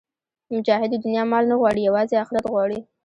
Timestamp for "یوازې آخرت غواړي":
1.83-2.79